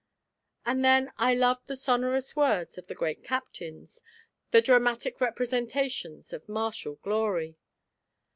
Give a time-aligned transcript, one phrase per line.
[0.65, 4.01] And then I loved the sonorous words of the great captains,
[4.49, 7.59] the dramatic representations of martial glory.